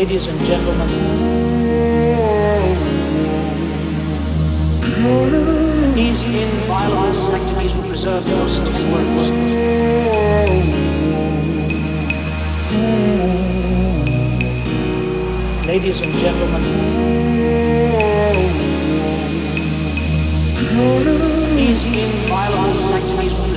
Ladies 0.00 0.28
and 0.28 0.40
gentlemen, 0.46 0.88
these 5.94 6.22
inviolable 6.22 7.12
sanctities 7.12 7.74
will 7.74 7.84
preserve 7.84 8.26
your 8.26 8.48
stiff 8.48 8.80
words. 8.90 9.28
Ladies 15.66 16.00
and 16.00 16.18
gentlemen, 16.18 16.62
these 21.56 21.84
inviolable 21.84 22.74
sanctities 22.74 23.34
will 23.34 23.49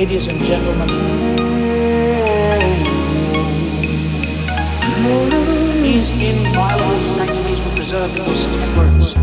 Ladies 0.00 0.28
and 0.28 0.42
gentlemen, 0.46 0.88
these 5.82 6.08
inviolable 6.18 7.00
sanctities 7.02 7.62
will 7.62 7.72
preserve 7.72 8.16
your 8.16 8.34
stiff 8.34 8.76
words. 8.78 9.14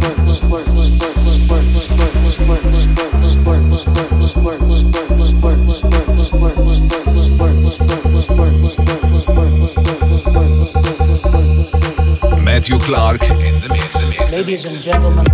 Matthew 12.45 12.77
Clark 12.77 13.23
in 13.23 13.59
the 13.61 13.69
mix. 13.71 14.31
Ladies 14.31 14.65
and 14.65 14.79
gentlemen, 14.83 15.25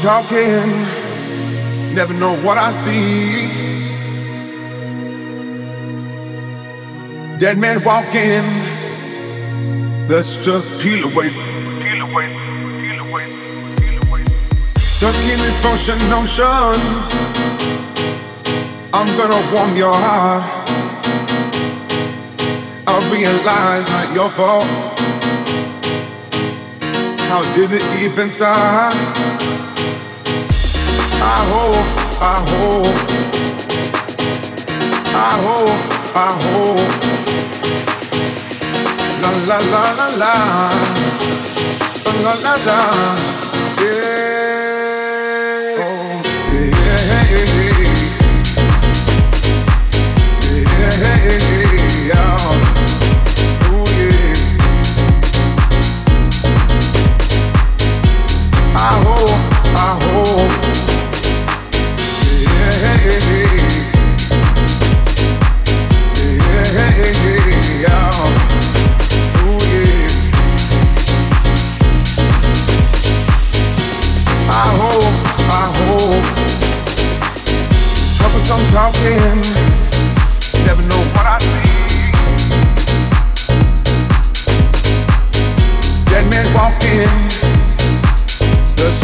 talking, 0.00 0.70
never 1.92 2.14
know 2.14 2.36
what 2.42 2.56
I 2.56 2.70
see. 2.70 3.48
Dead 7.38 7.58
man 7.58 7.82
walking, 7.82 8.46
let's 10.08 10.38
just 10.44 10.70
peel 10.80 11.04
away. 11.10 11.30
Peel 11.30 12.02
away, 12.02 12.28
peel 12.78 13.00
away, 13.06 13.26
peel 13.78 13.98
away. 14.06 14.22
Stuck 14.78 15.16
in 15.32 15.38
these 15.38 15.64
ocean 15.64 15.98
notions, 16.08 17.04
I'm 18.92 19.10
gonna 19.16 19.42
warm 19.52 19.76
your 19.76 19.94
heart. 19.94 20.44
I 22.86 23.10
realize 23.12 23.88
not 23.88 24.14
your 24.14 24.30
fault. 24.30 24.64
How 27.28 27.42
did 27.54 27.72
it 27.72 28.02
even 28.02 28.30
start? 28.30 29.37
I 31.20 31.44
hope, 31.50 31.88
I 32.20 32.36
hope, 32.50 32.98
I 35.14 35.32
hope, 35.44 35.82
I 36.14 36.18
hope. 36.44 36.92
La 39.20 39.30
la 39.48 39.58
la 39.72 39.82
la 39.98 40.06
la, 40.22 40.34
la 42.22 42.32
la 42.44 42.54
la. 42.66 42.78
Yeah, 43.80 44.06
oh, 45.80 46.22
yeah, 46.52 47.02
yeah, 47.30 47.46
yeah. 52.08 52.40
Ooh, 53.72 53.88
yeah. 53.98 54.36
I 58.74 58.78
hope, 59.04 59.38
I 59.76 59.78
hope. 60.04 60.77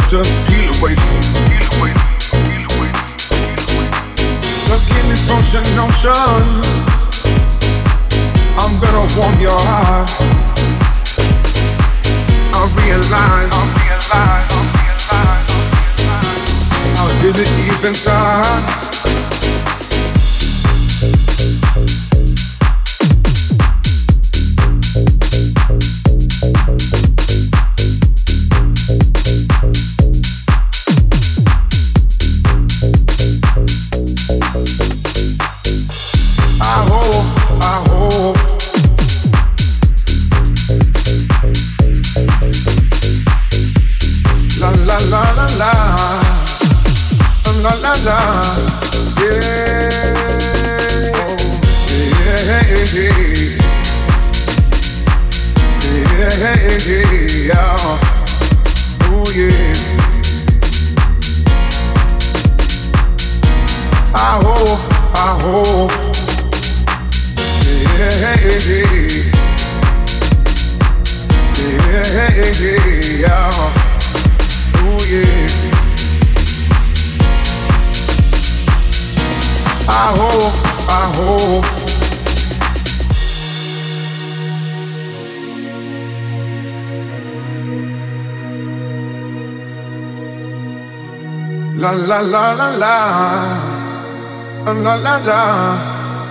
Just 0.09 0.47
peel 0.47 0.73
away. 0.79 0.95
Peel 0.95 1.79
away. 1.79 2.14
I'm 8.57 8.79
gonna 8.79 9.05
warm 9.17 9.39
your 9.39 9.57
heart. 9.57 10.09
I 12.53 12.61
realize. 12.81 13.51
I 13.51 13.63
realize. 13.81 14.49
I 14.51 14.61
realize. 14.79 15.49
How 16.97 17.07
did 17.21 17.35
it 17.37 17.51
even 17.73 17.93
start? 17.93 18.84
La 91.77 91.91
la 91.93 92.21
la 92.21 92.53
la 92.53 92.69
la 92.71 92.95
la 94.83 94.95
la 94.95 95.17
la, 95.27 95.41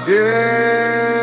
yeah. 0.07 1.14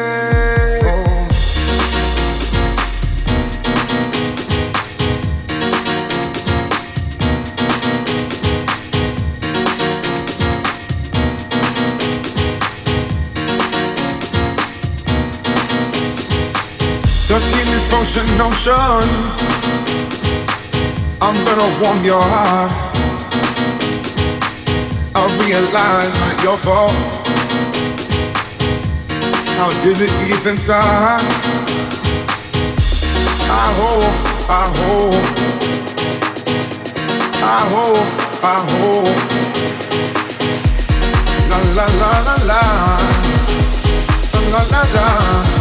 These 18.01 18.37
notions 18.37 19.31
I'm 21.21 21.35
gonna 21.45 21.69
warm 21.81 22.03
your 22.03 22.21
heart 22.21 22.71
I 25.13 25.27
realize 25.45 26.13
not 26.21 26.43
your 26.43 26.57
fault. 26.57 26.93
How 29.57 29.69
did 29.83 29.97
it 30.01 30.11
even 30.33 30.57
start? 30.57 31.21
I 33.51 33.67
hope, 33.79 34.15
I 34.49 34.65
hope, 34.79 35.25
I 37.43 37.59
hope, 37.73 38.09
I 38.41 38.57
hope. 38.73 39.19
La 41.49 41.57
la 41.77 41.85
la 42.01 42.11
la 42.27 42.35
la, 42.49 42.61
la 44.49 44.61
la 44.63 44.81
la, 44.93 45.01
yeah. 45.01 45.60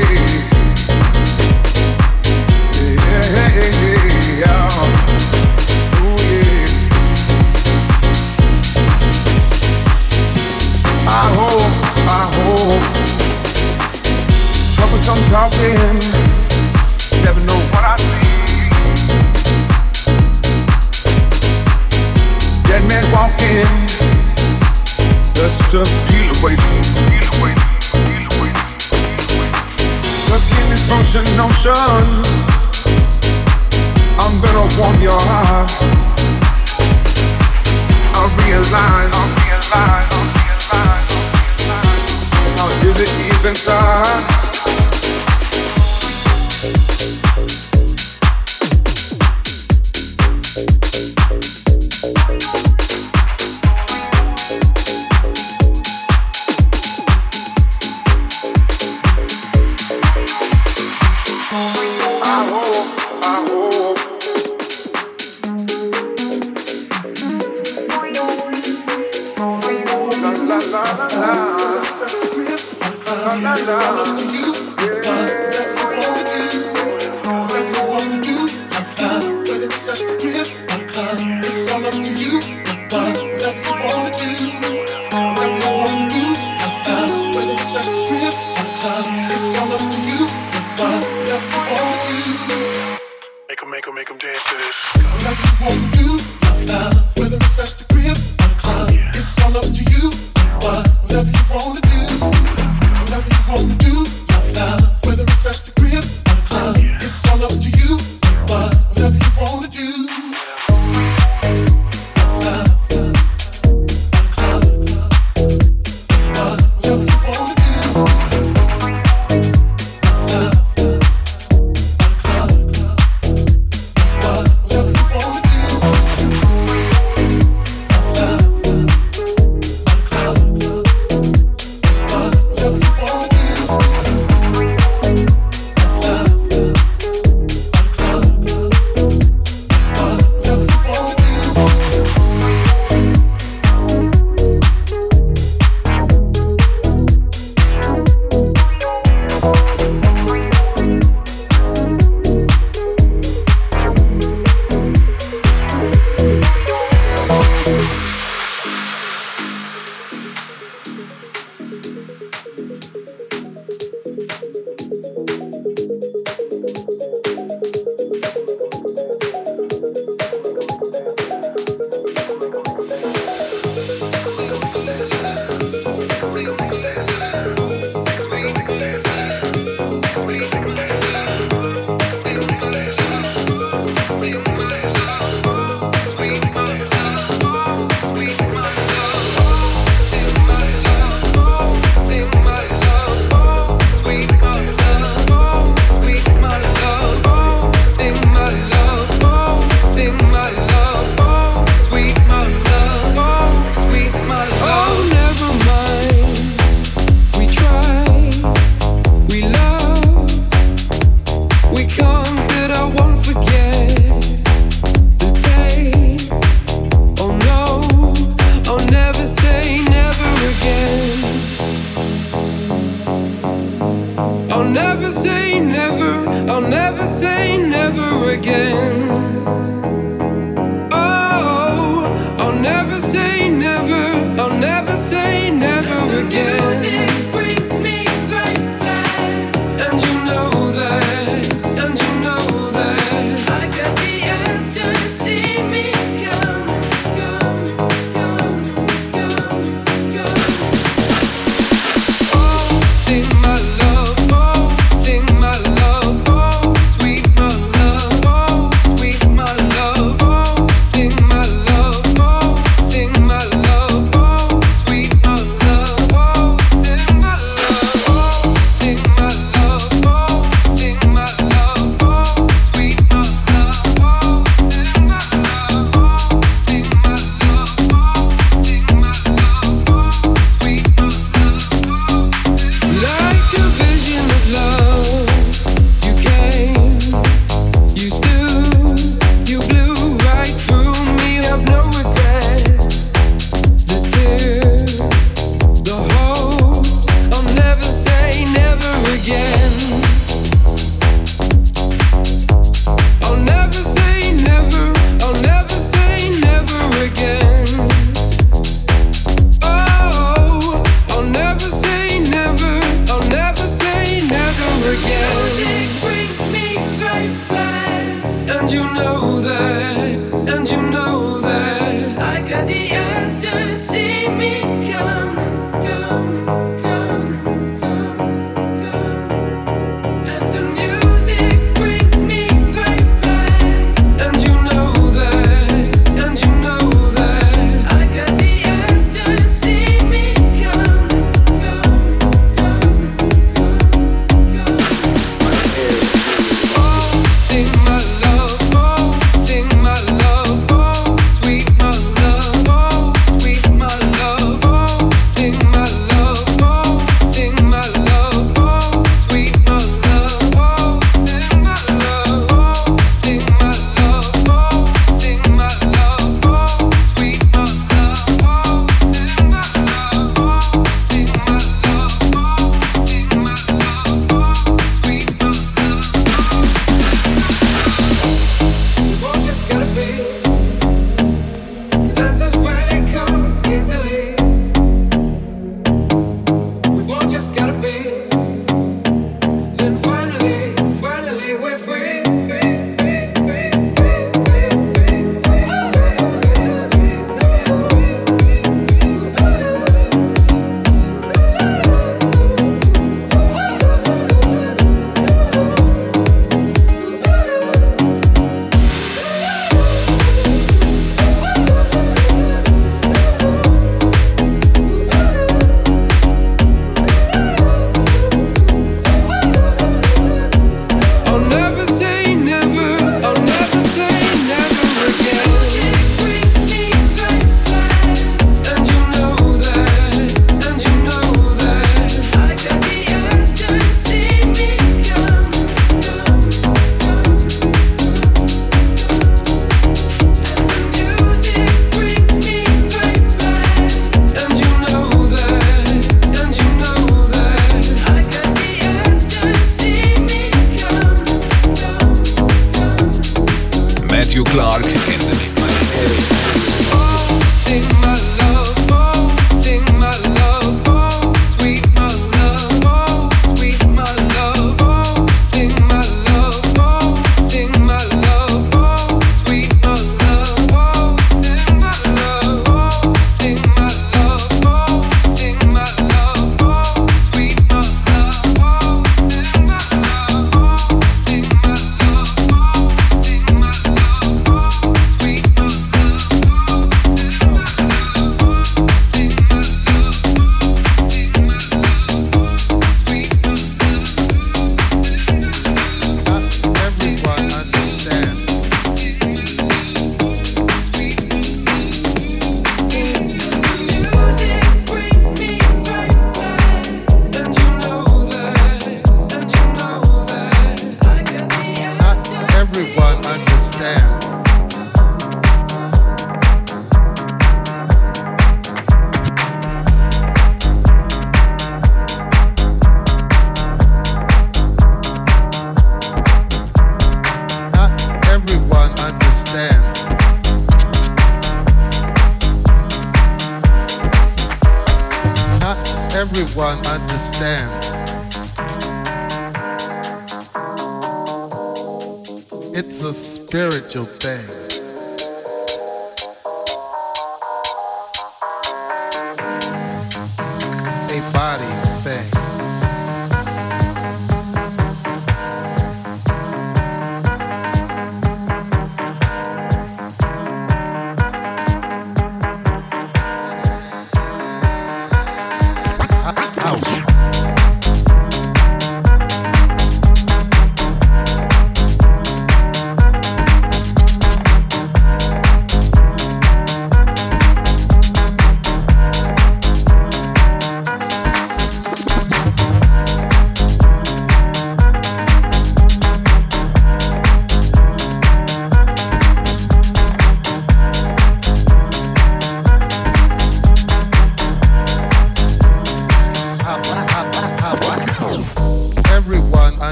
Troublesome 15.03 15.29
talking. 15.31 15.97
Never 17.23 17.39
know 17.41 17.57
what 17.73 17.83
I 17.83 17.97
see. 17.97 18.69
Dead 22.69 22.83
man 22.87 23.05
walking. 23.11 23.65
Let's 25.41 25.57
just 25.71 25.91
peel 26.07 26.29
away, 26.37 26.55
peel 26.55 27.29
away, 27.39 27.53
peel 28.05 28.25
away, 28.29 28.51
Stuck 30.21 30.45
in 30.59 30.69
these 30.69 30.85
function 30.85 31.25
notions. 31.35 32.27
I'm 34.21 34.35
gonna 34.39 34.67
warm 34.77 35.01
your 35.01 35.19
heart. 35.19 35.71
I 38.13 38.23
realize, 38.45 39.11
I 39.17 39.23
realize, 39.41 40.40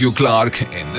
Matthew 0.00 0.16
Clark 0.16 0.62
in 0.72 0.89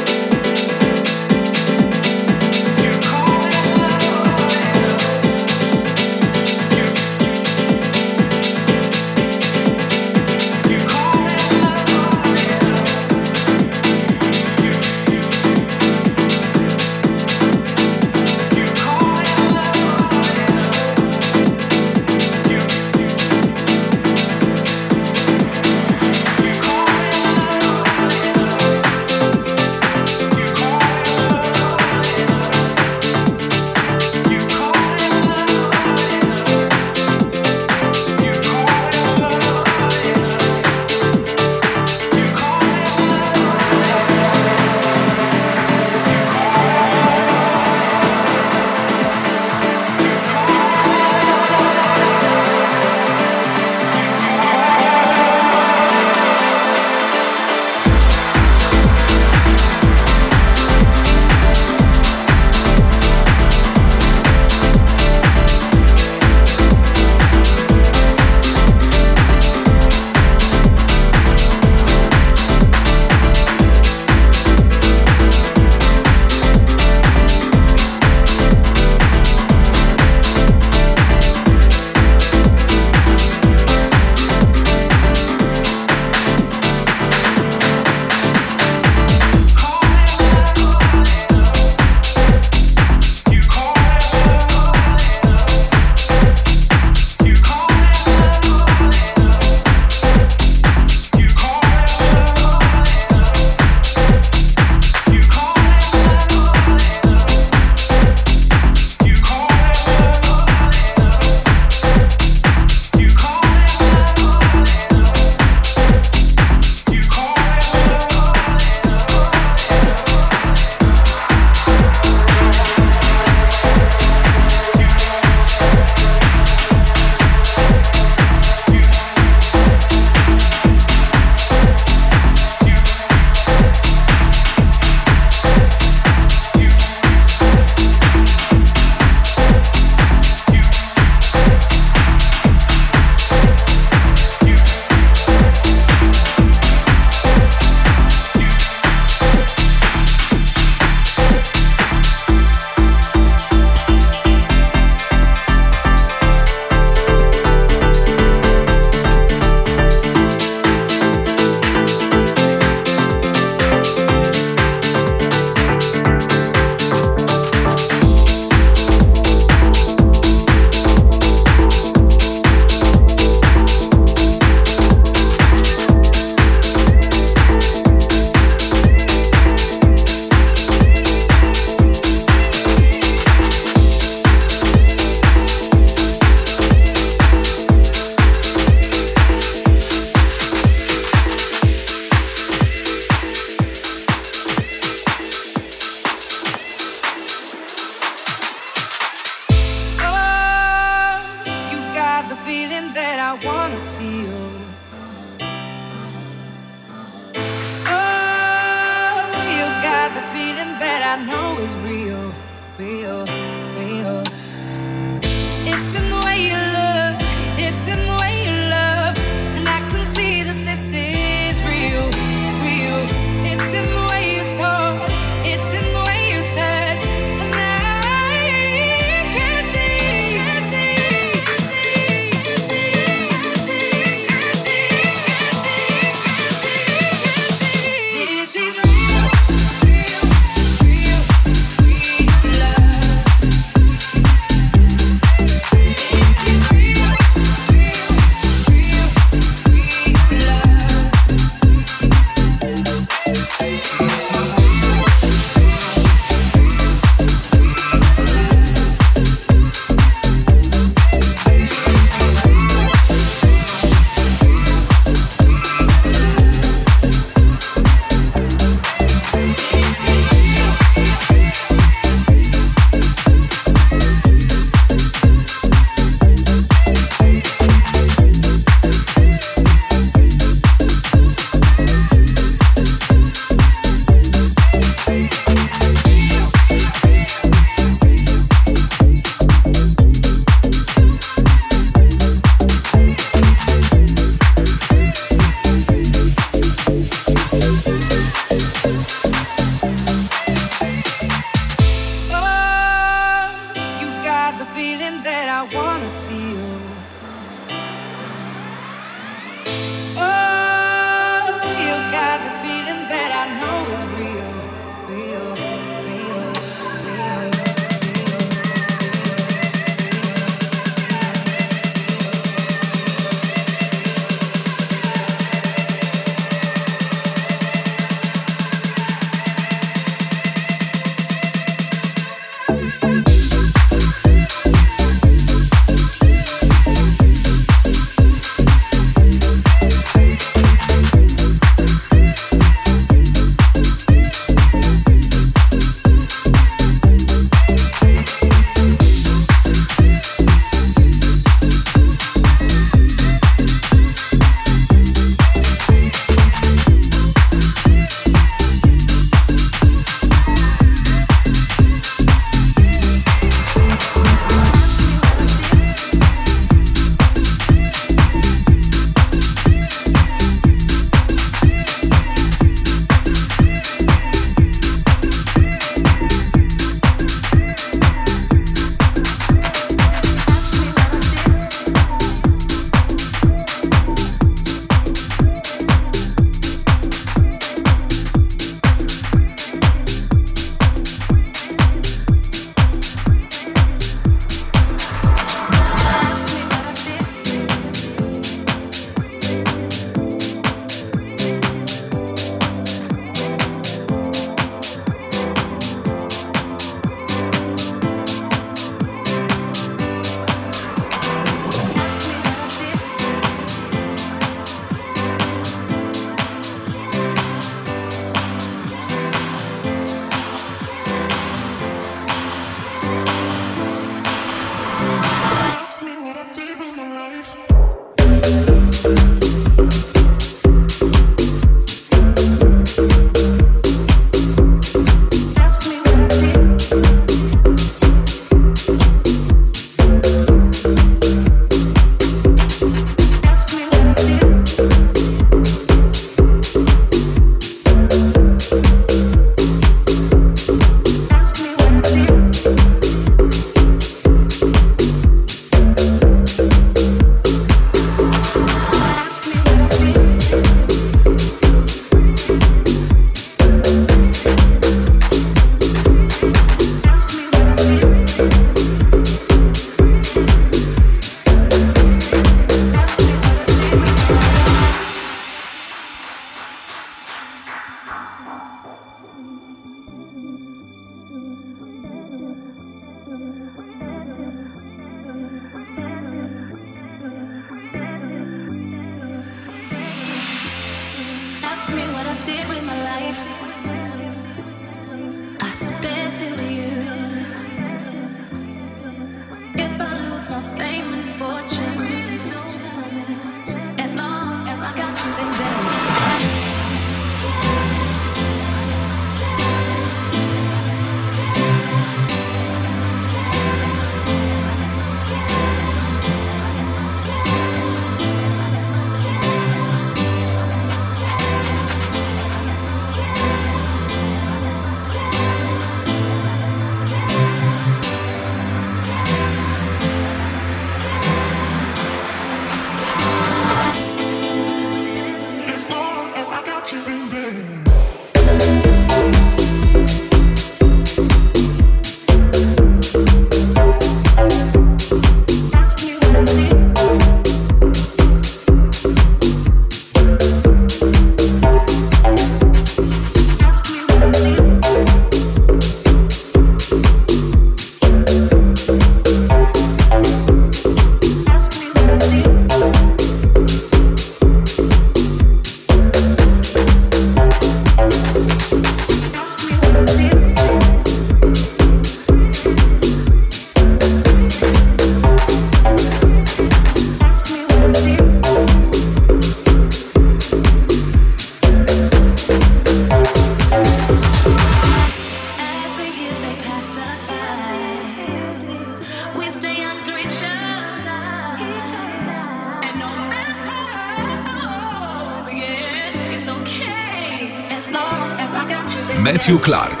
Matthew 599.51 599.65
Clark 599.65 600.00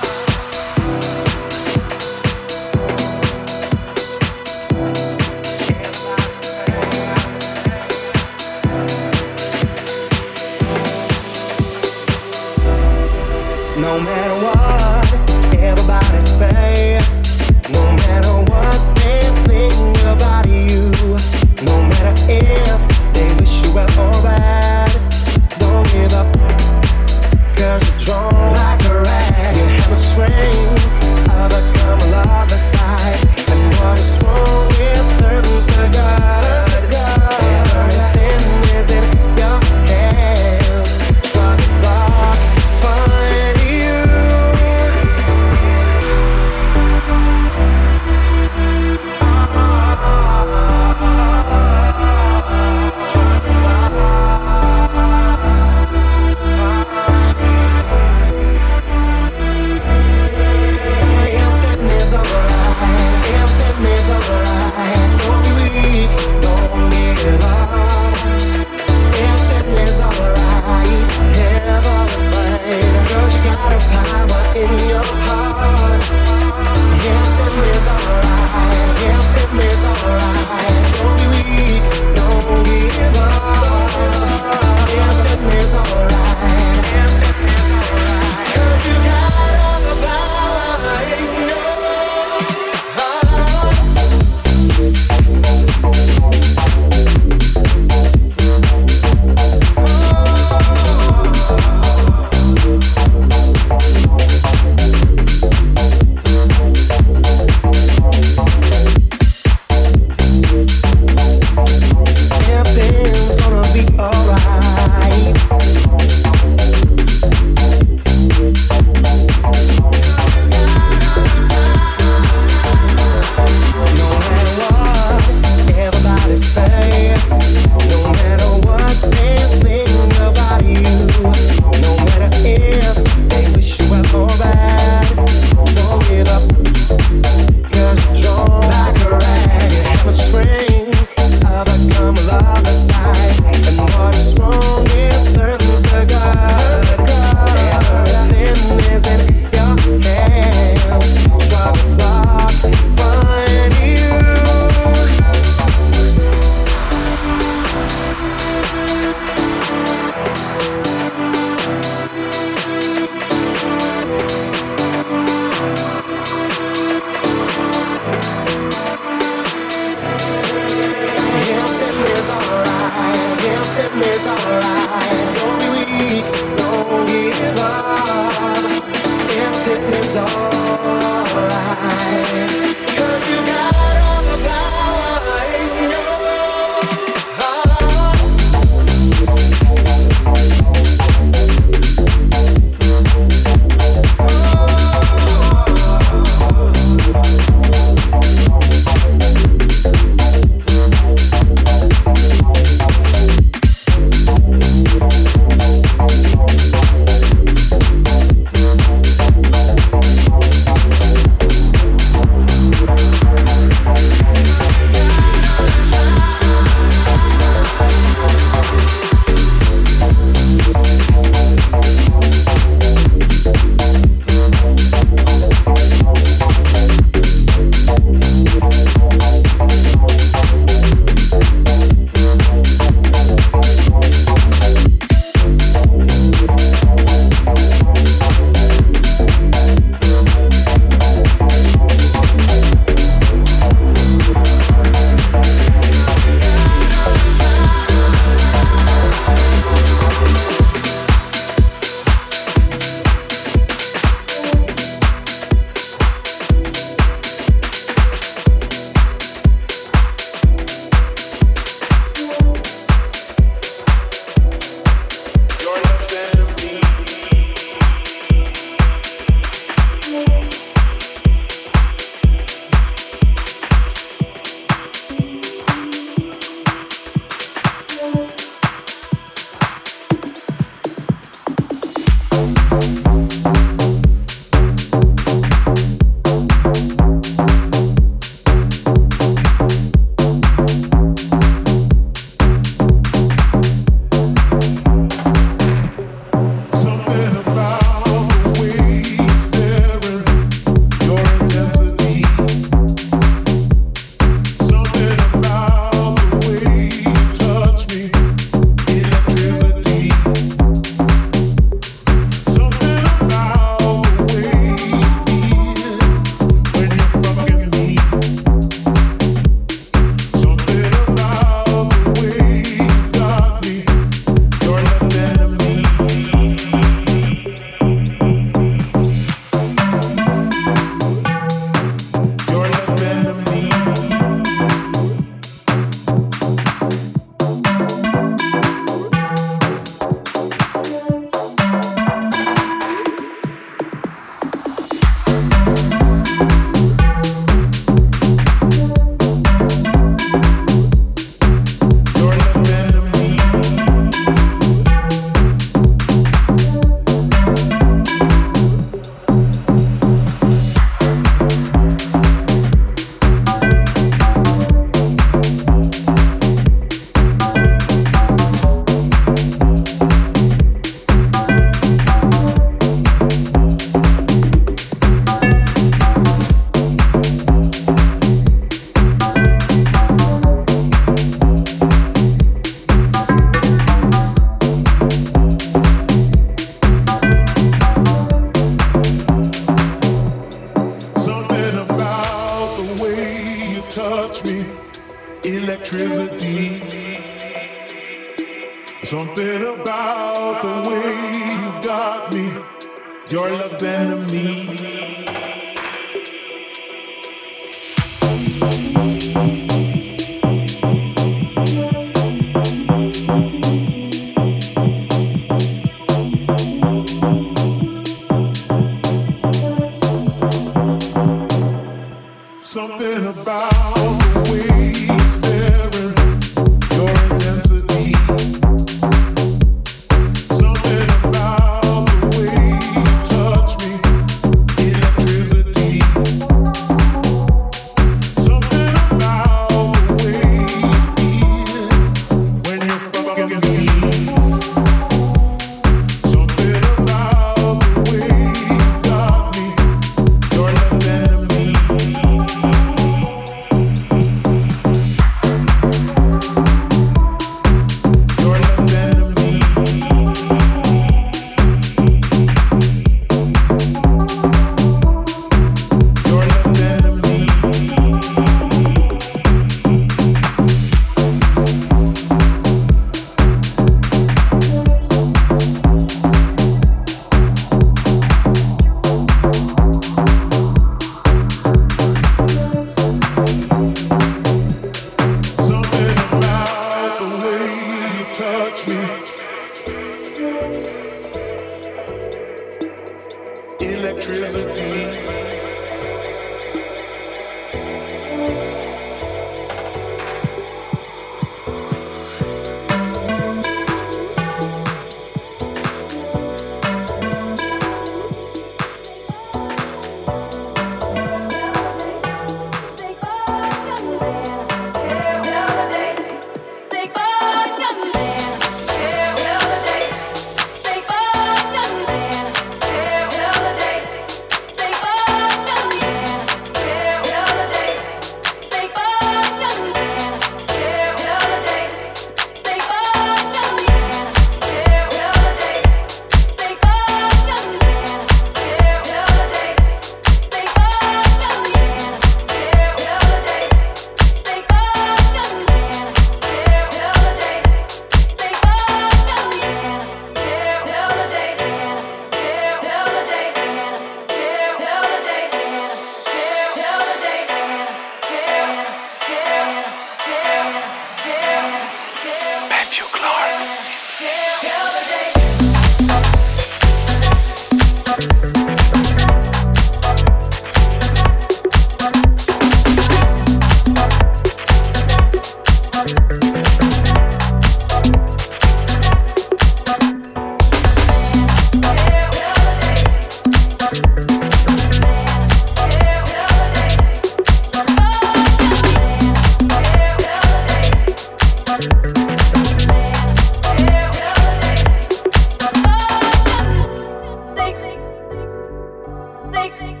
Think, 599.69 600.00